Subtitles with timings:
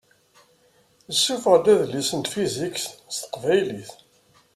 [1.13, 3.91] Isuffeɣ-d adlis n tfizikt s teqbaylit.